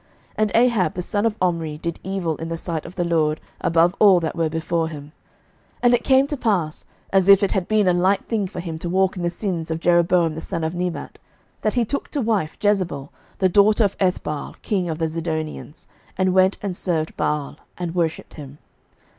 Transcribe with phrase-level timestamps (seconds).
[0.35, 3.39] 11:016:030 And Ahab the son of Omri did evil in the sight of the LORD
[3.59, 5.11] above all that were before him.
[5.83, 8.59] 11:016:031 And it came to pass, as if it had been a light thing for
[8.61, 11.19] him to walk in the sins of Jeroboam the son of Nebat,
[11.61, 15.85] that he took to wife Jezebel the daughter of Ethbaal king of the Zidonians,
[16.17, 18.57] and went and served Baal, and worshipped him.